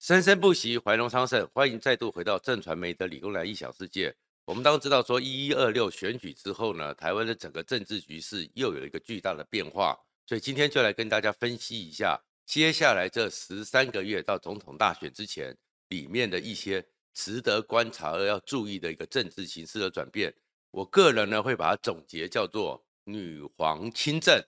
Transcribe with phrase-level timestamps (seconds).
[0.00, 4.16] 生生不息，怀荣昌盛，欢迎再度回到正传媒的理工男异想世界。
[4.46, 9.94] 我们当知道，说一一二六选举之后呢，台湾的整个政治局势又有一个巨大的变化，
[10.26, 15.54] 所以今天就来跟大家分析一下，接下来这十三个月到总统大选之前，
[15.90, 16.82] 里面的一些
[17.12, 20.34] 值得观察而要注意的一个政治形势的转变。
[20.70, 24.42] 我个人呢会把它总结叫做“女皇亲政，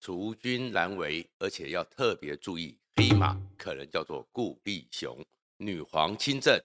[0.00, 2.78] 除君难为”，而且要特别注意。
[2.96, 5.18] 黑马可能叫做顾立雄，
[5.56, 6.60] 女皇亲政，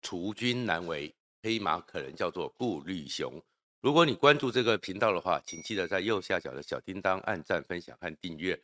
[0.00, 1.14] 除君难为。
[1.42, 3.42] 黑马可能叫做顾立雄。
[3.80, 8.60] 如果你关注这个频道的话，请记得在右下角的小叮当按赞、分享和订阅。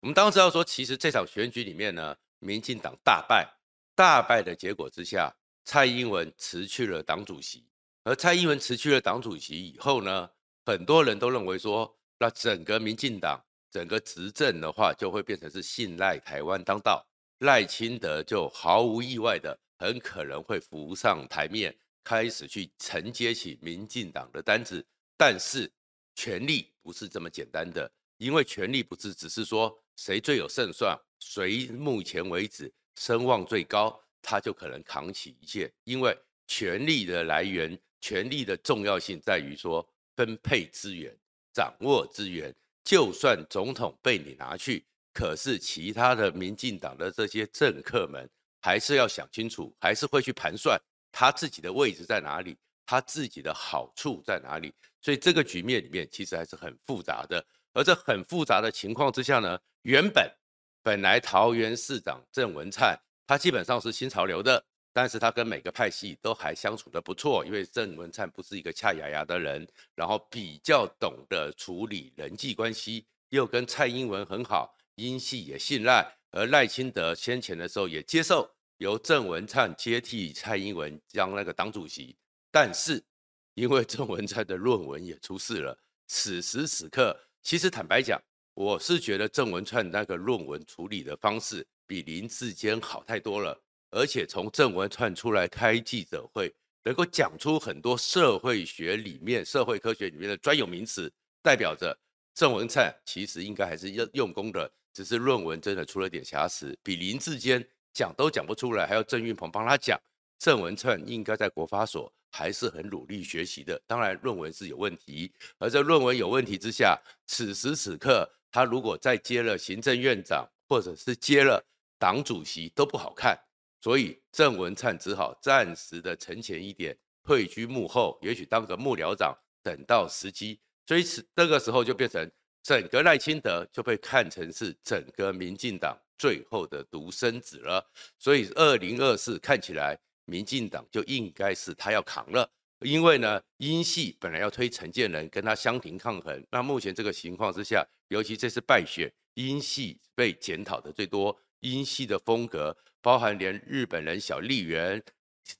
[0.00, 3.48] 我们当时要说，其实这场选举里面呢，民进党大败，
[3.94, 5.32] 大败的结果之下，
[5.64, 7.64] 蔡英文辞去了党主席。
[8.02, 10.30] 而蔡英文辞去了党主席以后呢，
[10.64, 13.40] 很多人都认为说，那整个民进党。
[13.76, 17.06] 整个执政的话，就会变成是信赖台湾当道，
[17.40, 24.82] 赖清德就毫无意外的很可能会浮上台面，开始去承接起民进党的单子。
[25.14, 25.70] 但是
[26.14, 35.70] 权力不是这么简单的，因为权力不是只是说谁最有胜算，谁目前为止声望最高，他就可能扛起一切。
[35.84, 41.14] 因为权力的来源，权力的重要性在于说分配资源，
[41.52, 42.54] 掌握资源。
[42.86, 54.72] 就算总统被你拿去，可是其他的民进党的这些政客们还是要想清楚，还是会去盘算他自己的位置在哪里，他自己的好处在哪里。
[55.02, 57.44] 所以这个局面里面其实还是很复杂的。
[57.72, 60.32] 而这很复杂的情况之下呢，原本
[60.80, 64.64] 本来桃园市长郑文灿他基本上是新潮流的。
[64.96, 82.16] 但是他跟每个派系都还相处得不错，因为郑文灿不是一个恰牙牙的人，然后比较懂得处理人际关系，又跟蔡英文很好，英系也信赖，而赖清德先前的时候也接受由郑文灿接替蔡英文当那个党主席，
[82.50, 83.04] 但是
[83.52, 88.18] 因为郑文灿的论文也出事了，此时此刻，其实坦白讲，
[88.54, 93.62] 我是觉得郑文灿那个论文处理的方式比林志坚好太多了。
[93.96, 101.10] 而且从郑文灿出来开记者会，能够讲出很多社会学里面、社会科学里面的专有名词，
[101.42, 101.98] 代表着
[102.34, 109.98] 郑文灿其实应该还是用用功的，只是论文真的出了点瑕疵，比林志坚讲都讲不出来，还要郑运鹏帮他讲。
[110.38, 121.64] 郑文灿应该在国发所还是很努力学习的，当然论文是有问题，而在论文有问题之下，此时此刻他如果再接了行政院长，或者是接了
[121.98, 123.34] 党主席，都不好看。
[123.80, 130.58] 所以郑文灿只好暂时的沉潜一点，退居幕后，也许当个幕僚长，等到时机。
[130.86, 132.28] 所以此这个时候就变成
[132.62, 137.84] 整个赖清德就被看成是整个民进党最后的独生子了。
[138.18, 142.50] 所以二零二四看起来民进党就应该是他要扛了，
[142.80, 151.38] 因为呢，英系本来要推陈建仁跟他相庭抗衡，那目前这个情况之下，尤其这次败选，英系被检讨的最多。
[151.60, 152.76] 英系的风格，
[153.06, 155.00] 包含连日本人小笠原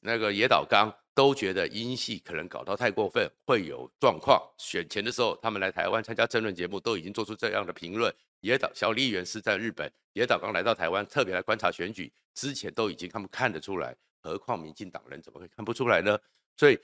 [0.01, 4.43] 那个野岛刚都觉得英系可能搞到太过分，会有状况。
[4.59, 8.13] 选前的时候，他们来台湾参加政论节目，都已经做出这样的评论。
[8.41, 16.19] 野岛小笠原是在日本，野岛刚来到台湾，特别来观察选举，之前都已经他们看得出来，何况民进党人怎么会看不出来呢？
[16.57, 16.77] 所以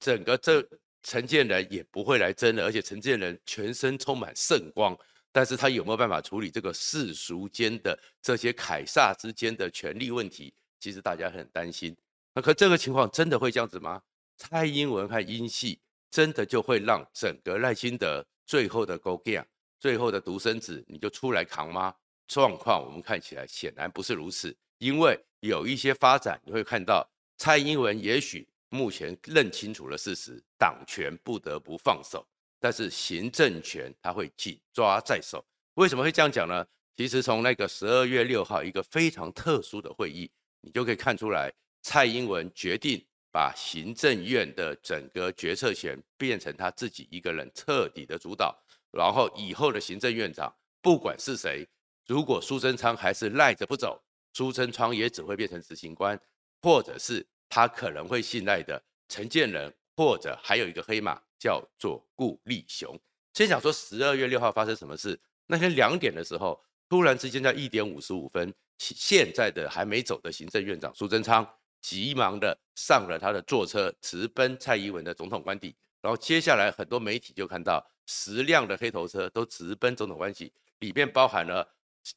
[0.00, 0.66] 整个这
[1.02, 4.96] 陈建仁也不会来争了，而且陈建仁全身充满圣光。
[5.32, 10.52] 但是他有没有办法处理这个世俗间的这些凯撒之间的权力问题？
[10.80, 11.96] 其实大家很担心。
[12.34, 14.02] 那可这个情况真的会这样子吗？
[14.36, 15.80] 蔡英文和英系
[16.10, 19.46] 真的就会让整个赖清德最后的勾践，
[19.80, 21.94] 最后的独生子你就出来扛吗？
[22.28, 32.26] 状况我们看起来显然不是如此，因为有一些发展你会看到，蔡英文也许目前认清楚了事实，党权不得不放手。
[32.60, 36.66] 但是行政权他会紧抓在手，为什么会这样讲呢？
[36.96, 40.28] 其实从那个十二月六号一个非常特殊的会议，
[40.60, 41.52] 你就可以看出来，
[41.82, 43.00] 蔡英文决定
[43.30, 48.52] 把行政院的整个决策权变成他自己一个人彻底的主导，
[48.90, 50.52] 然后以后的行政院长
[50.82, 51.64] 不管是谁，
[52.06, 54.02] 如果苏贞昌还是赖着不走，
[54.32, 56.20] 苏贞昌也只会变成执行官，
[56.60, 61.22] 或者是他可能会信赖的陈建仁，或者还有一个黑马。
[61.38, 62.98] 叫做顾立雄。
[63.34, 65.18] 先讲说十二月六号发生什么事。
[65.46, 71.48] 那天两点的时候，突然之间在一点五十五分，现在的还没走的行政院长苏贞昌
[71.80, 75.74] 急忙的上了他的座车，直奔蔡英文的总统官邸。
[76.00, 81.68] 然后接下来很多媒体就看到十辆的黑头车都直奔总统官邸，里面包含了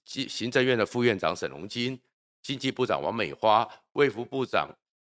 [0.06, 2.00] 行政院的副院长沈荣金，
[2.42, 4.70] 经济部长王美花、卫福部长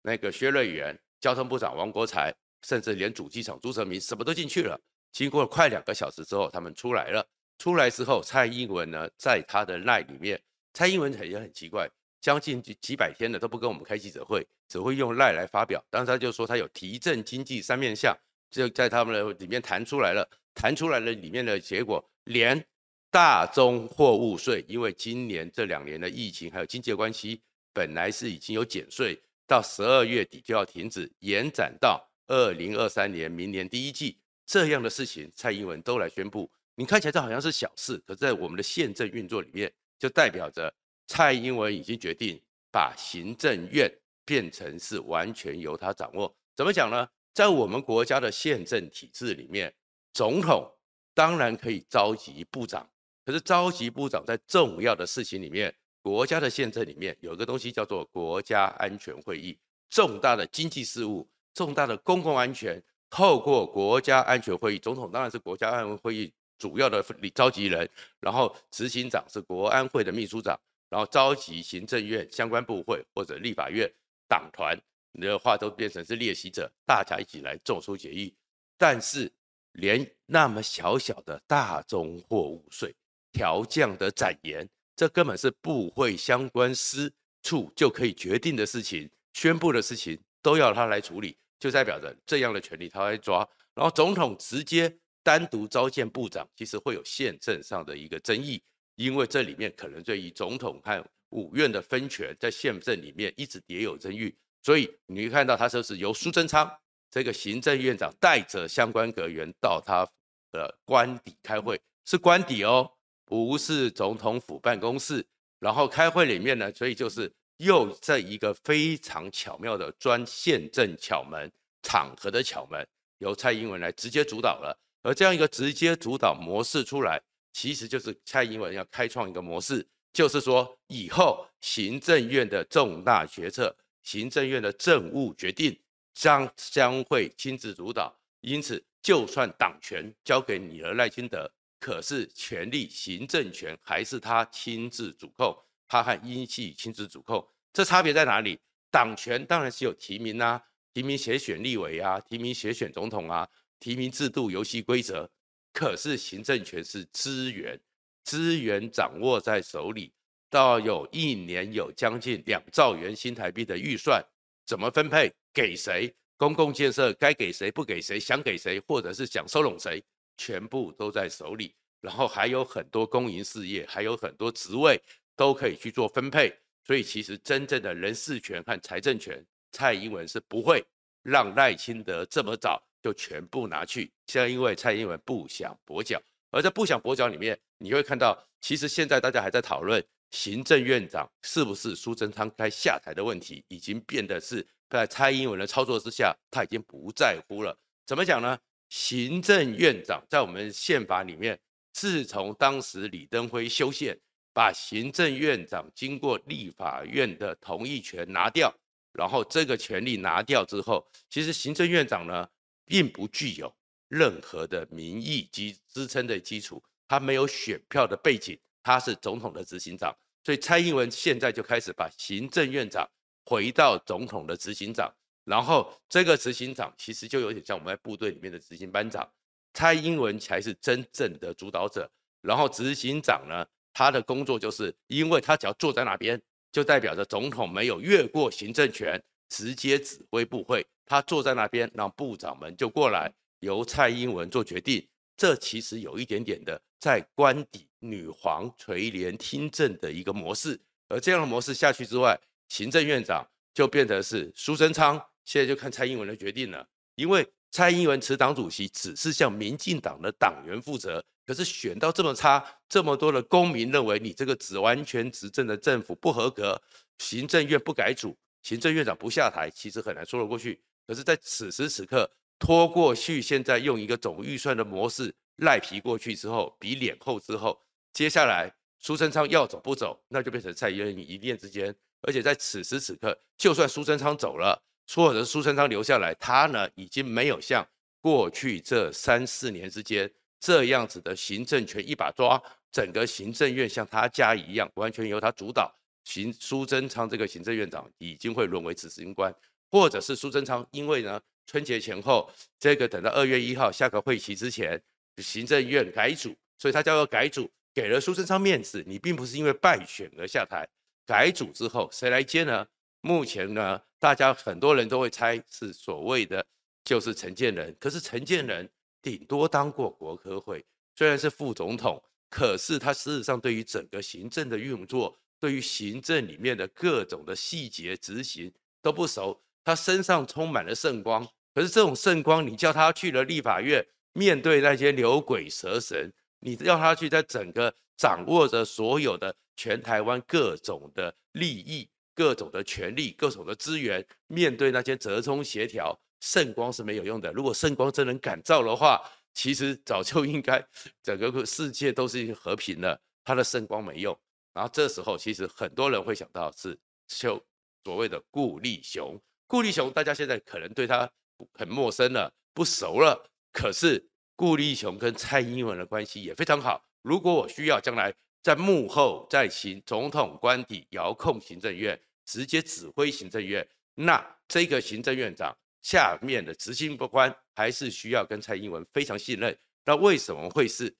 [0.01, 2.33] 那个薛瑞元、交通部长王国材，
[2.63, 4.79] 甚至连主机厂朱成明什么都进去了。
[5.11, 7.25] 经过快两个小时之后，他们出来了。
[7.59, 10.41] 出来之后，蔡英文呢，在他的 LINE 里面，
[10.73, 11.87] 蔡英文也很奇怪，
[12.19, 15.81] 将近几几百天了都不跟我们开记者会，只会用 LINE 来发表。
[15.89, 18.17] 当时他就说他有提振经济三面向，
[18.49, 22.65] 就在他们的里面谈出来了，谈出来了里面的结果，连
[23.11, 27.39] 大宗货物税，因为今年这两年的疫情还有经济关系，
[27.71, 34.17] 本来是已经有减税，到十二月底就要停止，延展到二零二三年明年第一季。
[34.45, 36.51] 这样的事情，蔡英文都来宣布。
[36.75, 40.73] 你看起来这好像是小事，可是在我们的宪政运作里面，就代表着
[41.07, 42.41] 蔡英文已经决定
[42.71, 43.89] 把行政院
[44.25, 46.35] 变成是完全由他掌握。
[46.55, 47.07] 怎么讲呢？
[47.33, 49.73] 在我们国家的宪政体制里面，
[50.13, 50.69] 总统
[51.13, 52.87] 当然可以召集部长，
[53.25, 59.57] 可是召集部长在重要的事情里面，国家的宪政里面有个东西叫做国家安全会议，
[59.89, 62.81] 重大的经济事务、重大的公共安全。
[63.09, 66.99] 透过国家安全会议，总统当然是国家安全会议主要的
[67.35, 67.87] 召集人，
[68.19, 70.59] 然后执行长是国安会的秘书长，
[70.89, 73.87] 然后召集行政院相关部会或者立法院
[74.27, 74.75] 党团
[75.21, 78.33] 的话，都变成是列席者，大家一起来做出决议。
[78.79, 79.31] 但是
[79.73, 82.95] 连那么小小的大宗货物税
[83.31, 87.13] 调降的展延，这根本是部会相关司
[87.43, 91.37] 处就可以决定的事情，宣布的事情都要他来处理。
[91.63, 94.93] 就代表着这样的权力他会抓，然后总统直接
[95.23, 98.61] 单独召见部长，其实会有宪政上的一个争议，
[98.95, 106.69] 因为这里面可能对于总统和五院的分权在宪政里面一直也有争议，所以你会看到他说是由苏贞昌
[107.09, 110.05] 这个行政院长带着相关阁员到他
[110.51, 112.91] 的官邸开会，是官邸哦，
[113.23, 115.25] 不是总统府办公室，
[115.59, 117.33] 然后开会里面呢，所以就是。
[117.63, 121.51] 又在一个非常巧妙的专宪政巧门
[121.81, 122.85] 场合的巧门，
[123.19, 124.77] 由蔡英文来直接主导了。
[125.01, 127.21] 而这样一个直接主导模式出来，
[127.51, 135.77] 其实就是蔡英文要开创一个模式，就是说以后行政院的重大决策、行政院的政务决定
[136.13, 138.13] 将将会亲自主导。
[138.41, 141.49] 因此，就算党权交给你了赖清德，
[141.79, 145.57] 可是权力行政权还是他亲自主控。
[145.85, 148.59] 他和英系亲自主控，这差别在哪里？
[148.91, 150.61] 党权当然是有提名啊，
[150.93, 153.49] 提名协选立委啊，提名协选总统啊，
[153.79, 155.27] 提名制度游戏规则。
[155.73, 157.79] 可是行政权是资源，
[158.23, 160.13] 资源掌握在手里，
[160.51, 164.23] 到有一年有将近两兆元新台币的预算，
[164.67, 166.13] 怎么分配给谁？
[166.37, 168.19] 公共建设该给谁不给谁？
[168.19, 170.03] 想给谁或者是想收拢谁？
[170.37, 171.73] 全部都在手里。
[172.01, 175.01] 然后还有很多公营事业，还有很多职位。
[175.35, 180.83] 都可以去做分配，所以其实真正的人事权和财政权，蔡英文是不会
[181.21, 186.21] 让赖清德这么早就全部拿去，像因为蔡英文不想跛脚，
[186.51, 197.77] 而在不想跛脚里面，你会看到，其实现在大家还在讨论行政院长是不是苏贞昌该下台的问题，已经变得是在蔡英文的操作之下，他已经不在乎了。
[198.05, 198.57] 怎么讲呢？
[198.89, 201.59] 行政院长在我们宪法里面，
[201.93, 204.19] 自从当时李登辉修宪。
[204.53, 208.73] 把行政院长经过立法院的同意权拿掉，
[209.11, 212.47] 然后这个权利拿掉之后，其实行政院长呢，
[212.85, 213.73] 并不具有
[214.07, 223.09] 任何的民意及支撑的基础，他没有选票的背景，他是总统的执行长，所以蔡英文现在就开始把行政院长
[223.45, 225.11] 回到总统的执行长，
[225.45, 229.27] 然后这个执行长其实就有点像我们在部队里面的执行班长，
[229.73, 232.09] 蔡英文才是真正的主导者，
[232.41, 240.85] 然后执行长呢，他的工作就是，因为他只要坐在那边，就代表着总统没有越过行政权，直接指挥部会。
[241.05, 245.07] 他坐在那边，让部长们就过来，由蔡英文做决定。
[245.35, 250.79] 这其实有一点点的在官邸女皇垂帘听政的一个模式。
[251.09, 256.87] 而这样的模式下去之外，行政院长就变成是苏贞昌，现在就看蔡英文的决定了。
[257.15, 261.23] 因为蔡英文持党主席，只是向民进党的党员负责。
[261.45, 266.79] 可是选到这么差，这么多的公民认为你这个只完全执政的政府不合格，
[267.17, 270.79] 行政院不改组，行政院长不下台，其实很难说得过去。
[271.07, 277.81] 可是，在此时此刻拖过去，现在用一个总预算的模式赖皮过去之后，比脸厚之后，
[278.13, 281.95] 接下来苏贞昌要走不走，那就变成蔡英文一念之间。
[282.21, 284.79] 而且在此时此刻，就算苏贞昌走了，
[285.15, 287.83] 或者苏贞昌留下来，他呢已经没有像
[288.21, 290.31] 过去这三四年之间。
[290.59, 292.57] 这样子的行政权一把抓，
[292.93, 295.93] 整个行政院像他家一样，完全由他主导。
[296.23, 299.53] 行苏贞昌这个行政院长已经会沦为执行官，
[299.91, 305.01] 或者是苏贞昌因为呢春节前后这个等到二月一号下个会期之前，
[305.39, 309.03] 行政院改组，所以他叫做改组，给了苏贞昌面子。
[309.05, 310.87] 你并不是因为败选而下台，
[311.25, 312.87] 改组之后谁来接呢？
[313.19, 316.65] 目前呢，大家很多人都会猜是所谓的
[317.03, 318.89] 就是陈建仁，可是陈建仁
[319.21, 320.85] 顶多当过国科会，
[321.15, 322.23] 虽然是副总统。
[322.53, 331.43] 可是他事实上对于整个行政的运作，对于行政里面的各种的细节执行都不熟，他身上充满了圣光。
[331.73, 347.51] 可是这种圣光，你叫他去了立法院，面对那些牛鬼蛇神，你要他去在整个掌握着所有的全台湾各种的利益、各种的权利、各种的资源，面对那些折冲协调，圣光是没有用的。
[347.51, 349.19] 如果圣光真能感召的话，
[349.53, 350.83] 其实早就应该
[351.21, 354.37] 整个世界都是和平了，他的圣光没用。
[354.73, 357.63] 然后这时候，其实很多人会想到是就
[358.03, 359.39] 所谓的顾立雄。
[359.67, 361.29] 顾立雄，大家现在可能对他
[361.73, 363.49] 很陌生了，不熟了。
[363.71, 367.03] 可是顾立雄跟蔡英文的关系也非常好。
[367.21, 375.75] 如果我需要将来在幕后在行总统官邸遥控行政院，直接指挥行政院，那这个行政院长。
[376.03, 379.75] 下面的执行官还是需要跟蔡英文非常信任。
[380.05, 381.11] 那为什么会是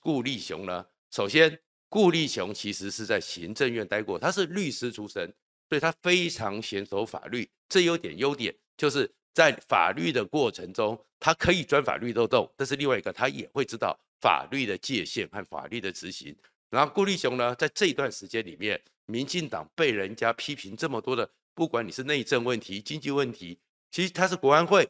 [0.00, 0.84] 顾立雄呢？
[1.12, 1.58] 首先，
[1.88, 5.32] 顾立雄其实是在行政院待过，他是律师出身，
[5.68, 7.48] 所以他非常娴熟法律。
[7.68, 12.52] 这有点优点，就是在法律的过程中，他可以钻法律漏洞。
[12.56, 16.36] 但是另外一个，他也会知道法律的界限和法律的执行。
[16.68, 23.60] 然后顾立雄呢，在这段时间里面，民进党被人家批评这么多的，不管你是内政问题、经济问题。
[23.92, 24.88] 其实他是国安会，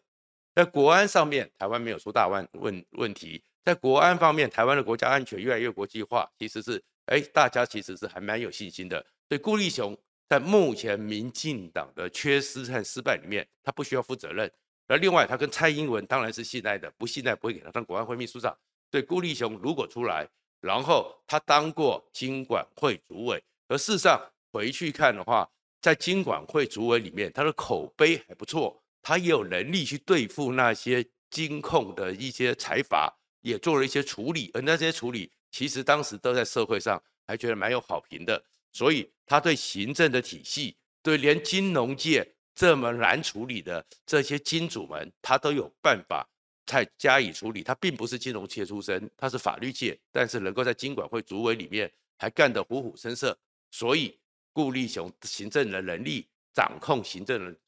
[0.55, 3.43] 在国安上面，台湾没有出大问问问题。
[3.65, 9.05] 在国安方面，台湾的国家安全越来越国际化，其实是哎，大家其实是还蛮有信心的。
[9.29, 9.97] 所以顾立雄
[10.29, 14.51] 在目前民进党的缺失和失败里面，他不需要负责任。
[14.87, 18.57] 而另外，他跟蔡英文当然是信赖的，不信赖不会给他当国安会秘书长。
[18.91, 20.29] 所以顾立雄如果出来，
[20.61, 24.21] 然后他当过经管会主委，而事实上
[24.53, 25.49] 回去看的话，
[25.81, 28.82] 在经管会主委里面，他的口碑还不错。
[29.03, 38.43] 他也有能力去对付那些金控的一些财阀，也做了一些处理，而那些处理其实当时都在社会上还觉得蛮有好评的。
[38.73, 46.27] 所以他对行政的体系，对连金融界这么难处理的这些金主们，他都有办法
[46.65, 47.63] 再加以处理。
[47.63, 53.37] 他并不是金融界出身，他是法律界，但是能够在金管会主委里面还干得虎虎生色。
[53.71, 54.17] 所以
[54.53, 57.59] 顾立雄行政的能力，掌控行政的。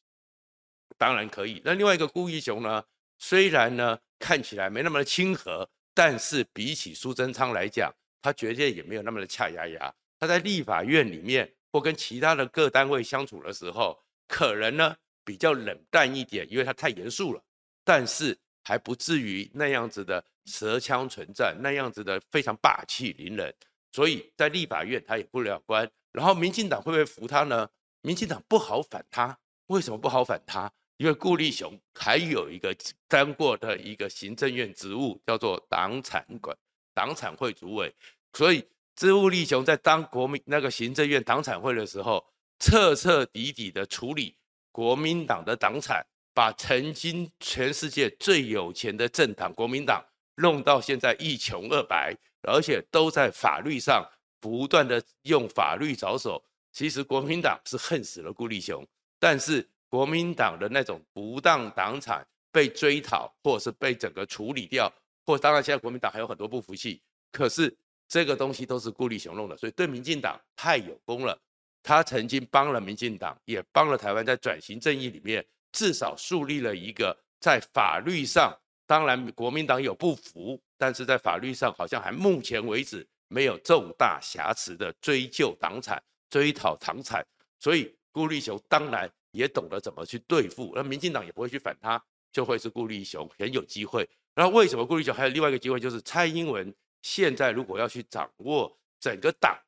[0.97, 1.61] 当然可以。
[1.65, 2.83] 那另外一个顾立雄呢，
[3.19, 9.95] 虽然呢看起来没那么的亲和，但是比起苏贞昌来讲，他绝对也没有那么的恰牙牙。
[10.19, 17.43] 他在立法院里面或跟其他的各单位相处的时候，可能呢比较冷淡一点，因为他太严肃了。
[17.85, 23.55] 但是还不至于那样子的舌枪唇战，那样子的非常霸气凌人。
[23.93, 25.89] 所以在立法院他也不了关。
[26.13, 27.69] 然后民进党会不会服他呢？
[28.01, 29.39] 民进党不好反他。
[29.67, 30.71] 为什么不好反他？
[30.97, 32.75] 因为顾立雄还有一个
[33.09, 36.57] 当过的一个行政院职务，叫做党产管
[36.95, 37.93] 党产会主委，
[38.33, 38.65] 所以
[38.97, 42.25] 顾立雄在当国民那个行政院党产会的时候，
[42.61, 44.37] 彻彻底底的处理
[44.71, 50.05] 国民党的党产，把曾经全世界最有钱的政党国民党
[50.37, 56.45] 弄到现在一穷二白，而且都在法律上不断的用法律着手。
[56.73, 58.87] 其实国民党是恨死了顾立雄，
[59.19, 59.69] 但是。
[59.91, 64.93] 国民党的那种不当党产被追讨，或者是被整个处理掉，
[65.25, 67.73] 或当然现在国民党还有很多不服气，可是
[68.09, 71.41] 这个东西都是顾立雄弄的，所以对民进党太有功了。
[71.81, 78.53] 他曾经帮了民进党，也帮了台湾在转型正义里面，至少树立了一个在法律上，
[78.89, 87.25] 当然国民党有不服，但是在法律上好像还目前为止没有重大瑕疵的追究党产、追讨党产，
[87.61, 89.11] 所以顾立雄当然。
[89.35, 94.09] 也懂得怎么去对付，那民进党也不会去反他，就会是顾立雄很有机会。
[94.37, 99.59] 那为什么顾立雄还有另外一个机会，就是蔡英文现在如果要去掌握整个党，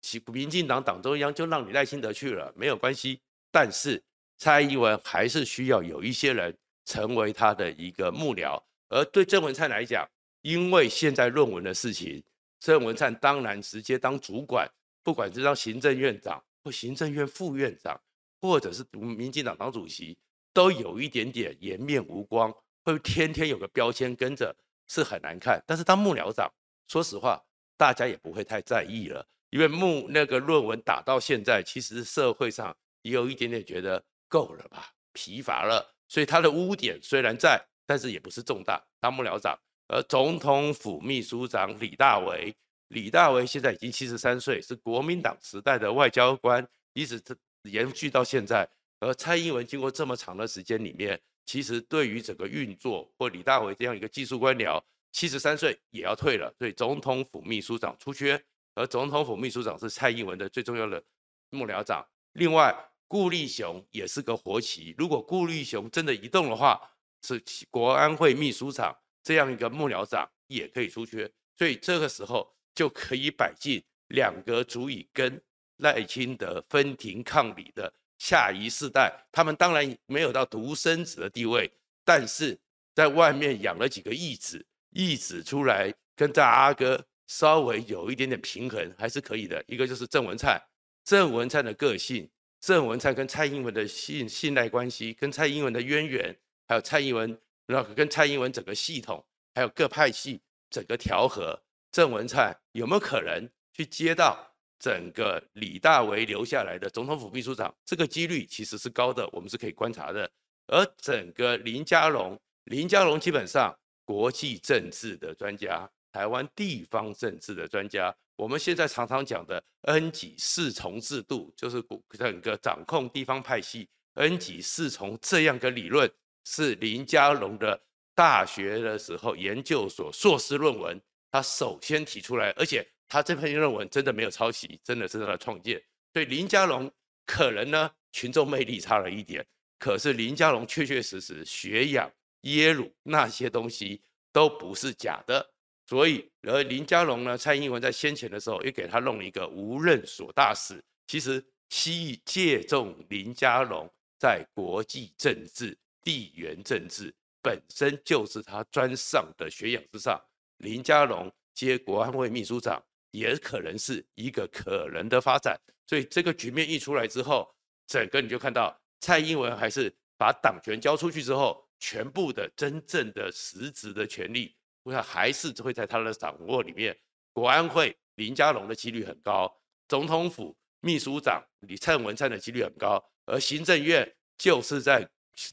[0.00, 3.20] 其民进党党中央就让你赖清德去了，没有关系。
[3.50, 4.00] 但是
[4.36, 8.62] 蔡英文还是需要有一些人成为他的一个幕僚。
[8.88, 10.08] 而对郑文灿来讲，
[10.42, 12.22] 因为现在论文的事情，
[12.60, 14.70] 郑文灿当然直接当主管，
[15.02, 18.00] 不管是当行政院长或行政院副院长。
[18.38, 20.16] 或者是民进党党主席
[20.52, 22.54] 都有一点点颜面无光，
[22.84, 24.54] 会天天有个标签跟着，
[24.86, 25.60] 是很难看。
[25.66, 26.52] 但是当幕僚长，
[26.86, 27.42] 说实话，
[27.78, 29.26] 大家也不会太在意了。
[29.50, 38.80] 因为幕那个论文打到现在，其实社会上也有一点点觉得够了吧，疲乏了，所以他的污点虽然在，但是也不是重大。
[39.00, 39.58] 当幕僚长，
[39.88, 42.54] 而总统府秘书长李大为，
[42.88, 47.20] 李大为现在已经七十三岁，是国民党时代的外交官，一直
[47.64, 48.68] 延续到现在。
[49.00, 58.42] 而蔡英文经过这么长的时间里面，其实对于整个运作或李大为这样一个技术官僚，七十三岁也要退了，所以总统府秘书长出缺。
[58.74, 61.02] 而总统府秘书长是蔡英文的最重要的
[61.50, 62.06] 幕僚长。
[62.34, 62.74] 另外，
[63.08, 64.94] 顾立雄也是个活棋。
[64.98, 66.80] 如果顾立雄真的移动的话，
[67.22, 71.30] 是国安会秘书长这样一个幕僚长也可以出缺。
[71.56, 75.42] 所以这个时候就可以摆进两个足以跟
[75.78, 79.12] 赖清德分庭抗礼的下一世代。
[79.32, 81.68] 他们当然没有到独生子的地位，
[82.04, 82.56] 但是
[82.94, 87.04] 在外面养了几个义子，义子出来跟大阿哥。
[87.28, 89.60] 稍微有一点点平衡还是可以的。
[89.66, 90.62] 一个就是郑文灿，
[91.02, 92.30] 郑文灿的个性，
[92.60, 100.40] 郑文灿跟蔡英文的信信赖关系，跟蔡英文的渊源，还有蔡英文，然后跟蔡英文整个系统，还有各派系
[100.70, 101.60] 整个调和，
[101.96, 104.46] 郑文灿有没有可能去接到
[104.78, 107.74] 整个李大为留下来的总统府秘书长？
[107.86, 110.30] 这个几率其实是高的，我们是可以观察的。
[110.66, 113.74] 而整个林佳龙，林佳龙基本上
[114.04, 115.90] 国际政治的专家。
[116.12, 126.10] 台湾地方政治的专家，我们现在常常讲的 N 级四重制度，就是整个掌控地方派系 N 级四重这样的理论，
[126.44, 127.80] 是林佳龙的
[128.14, 135.82] 大学的时候研究所硕士论文，他首先提出来，而且他这篇论文真的没有抄袭，真的是他的创建。
[136.12, 136.90] 所以林佳龙
[137.24, 139.46] 可能呢，群众魅力差了一点，
[139.78, 142.10] 可是林佳龙确确实实学养
[142.42, 144.00] 耶鲁那些东西
[144.32, 145.52] 都不是假的。
[145.88, 147.38] 所以，而林佳龙呢？
[147.38, 150.82] 蔡英文在先前的时候也给他弄了一个无任所大使。
[151.06, 160.20] 其实，西域借重林佳龙在国际政治、地缘政治本身就是他专上的学养之上。
[160.58, 165.58] 林佳龙接国安会秘书长，也可能是一个可能的发展。
[165.86, 167.48] 所以，这个局面一出来之后，
[167.86, 174.56] 整个你就看到蔡英文还是把党权交出去之后，全部的真正的实质的权力。
[174.82, 176.96] 我想还是会在他的掌握里面。
[177.32, 179.52] 国安会林佳龙的几率很高，
[179.88, 185.08] 总统府秘书长李灿文灿的几率很高，而行政院就是在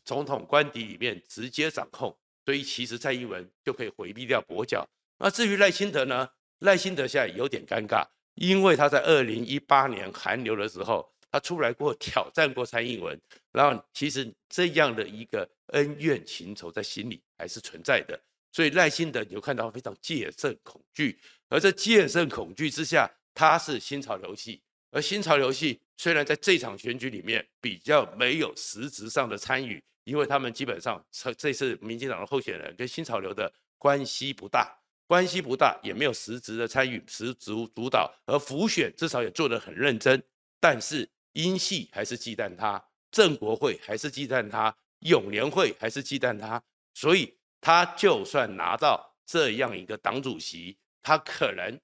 [0.06, 4.88] 总统官邸里面直接掌控，所以其实蔡英文就可以回避掉跛脚。
[5.20, 6.28] 那至于赖清德呢？
[6.60, 13.20] 赖清德现在有点尴尬，因为他在二零一八年韩流的时候，他出来过挑战过蔡英文，
[13.52, 18.18] 然后其实这样的一个恩怨情仇在心里还是存在的。
[18.52, 40.22] 所以赖清德你就看到非常戒慎恐惧，而在戒慎恐惧之下，他是新潮流系，而新潮流系虽然在这场选举里面比较没有实质上的参与，因为他们基本上这这次民进党的候选人跟新潮流的关系不大，关系不大，也没有实质的参与，实质主导，而辅选至少也做得很认真，
[40.60, 46.62] 但是英系还是忌惮他，正国会还是忌惮他，永联会还是忌惮他，
[46.94, 47.36] 所以。
[47.66, 51.80] 他就算拿到这样一个党主席，他可能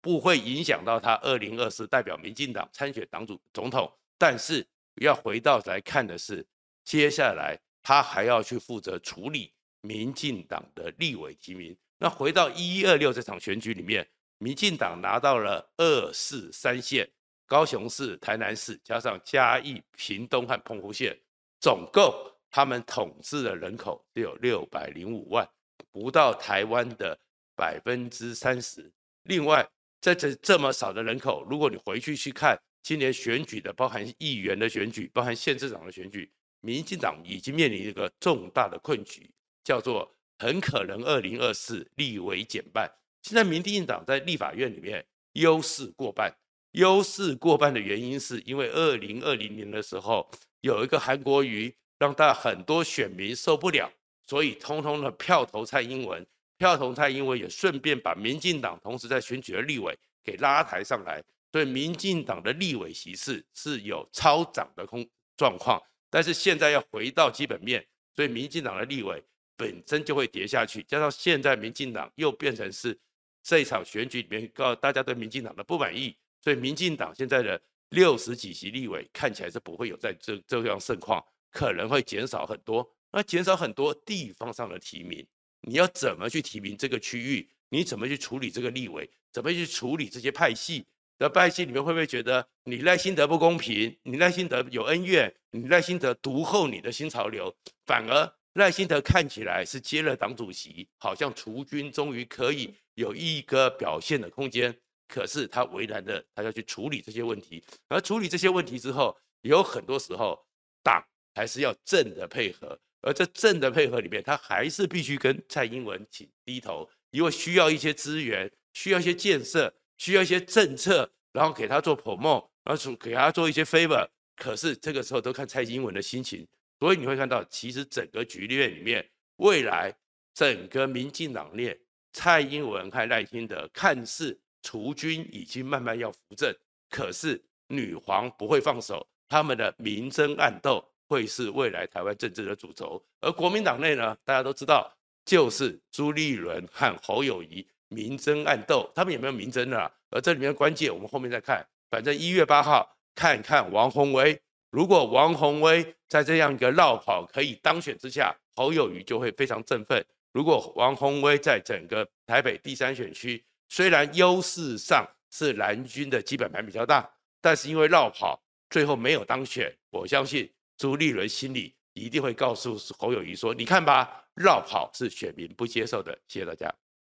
[0.00, 3.88] 不会影响到他二零二四代表民进党参选党主总统。
[4.18, 6.44] 但是要回到来看的是，
[6.84, 11.76] 接下来他还要去负责处理民进党的立委提名。
[11.98, 14.06] 那回到一一二六这场选举里面，
[14.38, 17.08] 民进党拿到了二四三县，
[17.46, 21.18] 高雄市、台南市，加上嘉义、屏东和澎湖县，
[21.60, 22.12] 总共。
[22.54, 25.48] 他们统治的人口只有六百零五万，
[25.90, 27.18] 不到台湾的
[27.56, 28.92] 百分之三十。
[29.22, 29.66] 另外，
[30.02, 36.30] 在这这么少的人口，如果你回去去看今年选举的，包含议员的选举，包含县市长的选举，
[36.62, 39.30] 民进党已经面临一个重大的困局，
[39.62, 42.90] 叫做很可能二零二四立委减半。
[43.20, 46.34] 现在民进党在立法院里面优势过半，
[46.70, 50.26] 优势过半的原因是因为二零二零年的时候
[50.62, 51.70] 有一个韩国瑜。
[51.98, 53.88] 让大很多选民受不了，
[54.26, 56.26] 所以通通的票投蔡英文，
[56.58, 61.22] 票投蔡英文也顺便把民进党同时在选举的立委给拉抬上来，
[61.52, 65.80] 所以民进党的立委席次是有超涨的空状况。
[66.12, 67.82] 但是现在要回到基本面，
[68.14, 69.24] 所以民进党的立委
[69.56, 72.96] 本身就会跌下去，加上现在民进党又变成是
[73.42, 81.24] 这一场选举里面告大家对民进党的不满意，所以民进党现在的六十几席立委看起来是不会有在这这样盛况。
[81.50, 85.26] 可能会减少很多，那减少很多地方上的提名，
[85.62, 87.48] 你要怎么去提名这个区域？
[87.68, 89.10] 你怎么去处理这个立委？
[89.32, 90.84] 怎么去处理这些派系
[91.22, 93.96] 的百姓里面会不会觉得你赖心德不公平？
[94.02, 95.32] 你赖心德有恩怨？
[95.52, 97.54] 你赖心德独厚你的新潮流？
[97.86, 104.76] 反而赖心德看起来是接了党主席，好像除军终于可以有一个表现的空间。
[105.06, 107.62] 可是他为难的，他要去处理这些问题。
[107.86, 110.44] 而处理这些问题之后，有很多时候
[110.82, 111.00] 党
[111.36, 112.76] 还是要政的配合。
[113.02, 124.04] 而这政的配合里面，他还是必须跟蔡英文请低头，因为需要一些资源，需要一些建设，需要一些政策，然后给他做 promo，然后给他做一些 favor。
[124.34, 126.44] 可是这个时候都看蔡英文的心情，
[126.80, 129.94] 所以你会看到，其实整个局面里面，未来
[130.34, 131.78] 整个民进党内，
[132.12, 136.52] 蔡英文和赖清德看似除军已经慢慢要扶正，
[136.90, 140.84] 可是女皇不会放手，他们的明争暗斗。
[141.06, 144.90] 会是未来台湾政治的主轴，而国民党内呢，大家都知道，
[145.26, 149.90] 就是朱立伦和侯友宜明争暗斗，他们有没有明争呢？
[150.10, 151.66] 而这里面关键，我们后面再看。
[151.90, 160.04] 反正一月八号，看看王宏威，如果王宏威在这样一个绕跑可以当选之下，侯友谊就会非常振奋。
[160.32, 167.08] 如果王宏威在整个台北第三选区，虽然优势上是蓝军的基本盘比较大，
[167.40, 170.50] 但是因为绕跑，最后没有当选，我相信。
[170.78, 176.74] 朱立伦心里一定会告诉侯友谊说：“你看吧，绕跑是选民不接受的。”谢谢大家。